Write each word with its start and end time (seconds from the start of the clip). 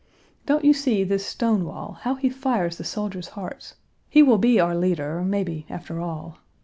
Don't 0.47 0.65
you 0.65 0.73
see 0.73 1.03
this 1.03 1.23
Stonewall, 1.23 1.99
how 2.01 2.15
he 2.15 2.27
fires 2.27 2.79
the 2.79 2.83
soldiers' 2.83 3.27
hearts; 3.37 3.75
he 4.09 4.23
will 4.23 4.39
be 4.39 4.59
our 4.59 4.73
leader, 4.75 5.21
maybe 5.23 5.67
after 5.69 5.99
all. 5.99 6.39